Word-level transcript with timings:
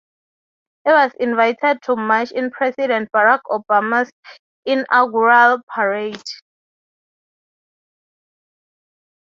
It 0.83 0.89
was 0.89 1.11
invited 1.19 1.83
to 1.83 1.95
march 1.95 2.31
in 2.31 2.49
President 2.49 3.11
Barack 3.11 3.41
Obama's 3.51 4.11
inaugural 4.65 5.61
parade. 5.67 6.23